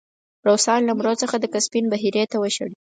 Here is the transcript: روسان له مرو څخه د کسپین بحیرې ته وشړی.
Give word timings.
روسان 0.47 0.81
له 0.85 0.93
مرو 0.97 1.13
څخه 1.21 1.35
د 1.39 1.45
کسپین 1.53 1.85
بحیرې 1.93 2.23
ته 2.31 2.37
وشړی. 2.39 2.73